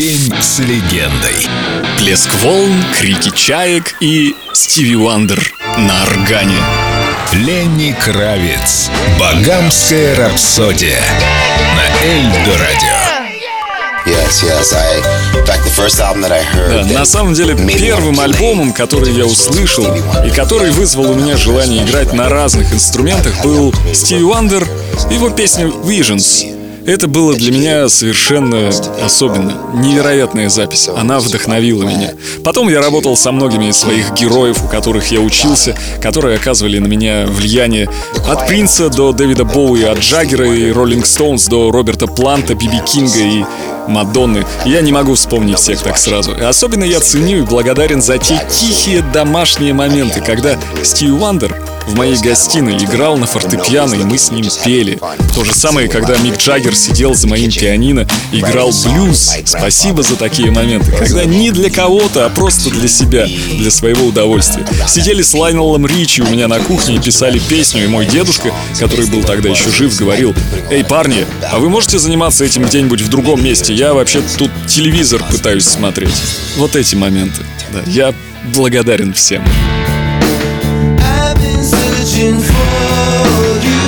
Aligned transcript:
День 0.00 0.32
с 0.40 0.60
легендой. 0.60 1.46
Плеск 1.98 2.30
волн, 2.42 2.72
крики 2.98 3.28
чаек 3.36 3.96
и 4.00 4.34
Стиви 4.54 4.96
Уандер 4.96 5.52
на 5.76 6.04
органе. 6.04 6.56
Ленни 7.34 7.94
Кравец. 8.02 8.88
Багамская 9.20 10.16
рапсодия. 10.16 11.02
На 11.76 12.06
Эльдо 12.06 12.56
радио. 12.56 12.96
Да, 16.70 17.00
на 17.00 17.04
самом 17.04 17.34
деле, 17.34 17.54
первым 17.54 18.20
альбомом, 18.20 18.72
который 18.72 19.12
я 19.12 19.26
услышал 19.26 19.84
и 20.24 20.30
который 20.30 20.70
вызвал 20.70 21.10
у 21.10 21.14
меня 21.14 21.36
желание 21.36 21.84
играть 21.84 22.14
на 22.14 22.30
разных 22.30 22.72
инструментах, 22.72 23.44
был 23.44 23.74
Стиви 23.92 24.22
Уандер, 24.22 24.66
его 25.10 25.28
песня 25.28 25.66
Visions. 25.66 26.59
Это 26.86 27.08
было 27.08 27.34
для 27.34 27.52
меня 27.52 27.88
совершенно 27.88 28.68
особенно, 29.04 29.54
невероятная 29.74 30.48
запись. 30.48 30.88
Она 30.88 31.20
вдохновила 31.20 31.82
меня. 31.82 32.12
Потом 32.44 32.68
я 32.68 32.80
работал 32.80 33.16
со 33.16 33.32
многими 33.32 33.66
из 33.66 33.76
своих 33.76 34.12
героев, 34.14 34.64
у 34.64 34.68
которых 34.68 35.10
я 35.10 35.20
учился, 35.20 35.76
которые 36.02 36.36
оказывали 36.36 36.78
на 36.78 36.86
меня 36.86 37.26
влияние. 37.26 37.88
От 38.28 38.46
Принца 38.46 38.88
до 38.88 39.12
Дэвида 39.12 39.44
Боуи, 39.44 39.84
от 39.84 39.98
Джаггера 39.98 40.46
и 40.52 40.70
Роллинг 40.70 41.06
Стоунс 41.06 41.46
до 41.46 41.70
Роберта 41.70 42.06
Планта, 42.06 42.54
Биби 42.54 42.80
Кинга 42.86 43.18
и 43.18 43.44
Мадонны. 43.88 44.46
Я 44.64 44.80
не 44.80 44.92
могу 44.92 45.14
вспомнить 45.14 45.58
всех 45.58 45.82
так 45.82 45.98
сразу. 45.98 46.32
Особенно 46.32 46.84
я 46.84 47.00
ценю 47.00 47.38
и 47.38 47.42
благодарен 47.42 48.00
за 48.00 48.18
те 48.18 48.40
тихие 48.48 49.02
домашние 49.12 49.74
моменты, 49.74 50.20
когда 50.20 50.56
Стиви 50.82 51.12
Вандер 51.12 51.54
в 51.86 51.96
моей 51.96 52.16
гостиной 52.16 52.76
играл 52.76 53.16
на 53.16 53.26
фортепиано, 53.26 53.94
и 53.94 54.04
мы 54.04 54.18
с 54.18 54.30
ним 54.30 54.46
пели. 54.64 54.98
То 55.34 55.44
же 55.44 55.54
самое, 55.54 55.88
когда 55.88 56.16
Мик 56.18 56.38
Джаггер 56.38 56.74
сидел 56.74 57.14
за 57.14 57.28
моим 57.28 57.50
пианино 57.50 58.06
и 58.32 58.40
играл 58.40 58.72
блюз. 58.84 59.32
Спасибо 59.44 60.02
за 60.02 60.16
такие 60.16 60.50
моменты, 60.50 60.92
когда 60.92 61.24
не 61.24 61.50
для 61.50 61.70
кого-то, 61.70 62.26
а 62.26 62.30
просто 62.30 62.70
для 62.70 62.88
себя, 62.88 63.26
для 63.26 63.70
своего 63.70 64.06
удовольствия. 64.06 64.66
Сидели 64.86 65.22
с 65.22 65.34
Лайонелом 65.34 65.86
Ричи 65.86 66.22
у 66.22 66.26
меня 66.26 66.48
на 66.48 66.60
кухне 66.60 66.96
и 66.96 66.98
писали 66.98 67.38
песню, 67.38 67.84
и 67.84 67.88
мой 67.88 68.06
дедушка, 68.06 68.52
который 68.78 69.06
был 69.06 69.22
тогда 69.22 69.48
еще 69.48 69.70
жив, 69.70 69.96
говорил, 69.96 70.34
«Эй, 70.70 70.84
парни, 70.84 71.26
а 71.50 71.58
вы 71.58 71.68
можете 71.68 71.98
заниматься 71.98 72.44
этим 72.44 72.64
где-нибудь 72.64 73.00
в 73.00 73.08
другом 73.08 73.42
месте? 73.42 73.74
Я 73.74 73.94
вообще 73.94 74.22
тут 74.38 74.50
телевизор 74.66 75.22
пытаюсь 75.30 75.64
смотреть». 75.64 76.14
Вот 76.56 76.76
эти 76.76 76.94
моменты. 76.94 77.42
Да, 77.72 77.82
я 77.86 78.14
благодарен 78.54 79.12
всем. 79.12 79.44
Searching 82.20 82.38
for 82.38 83.64
you. 83.64 83.79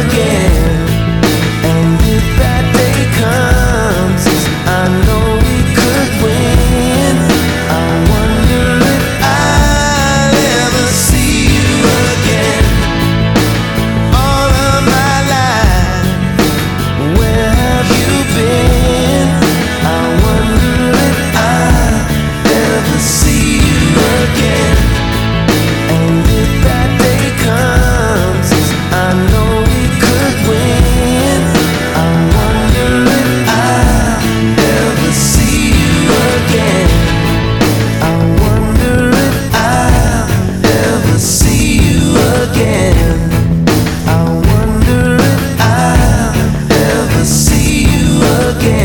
Again. 0.00 0.29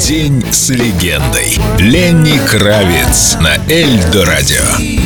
День 0.00 0.44
с 0.50 0.68
легендой. 0.68 1.58
Ленни 1.78 2.38
Кравец 2.46 3.36
на 3.40 3.56
Эльдо 3.72 4.26
радио. 4.26 5.05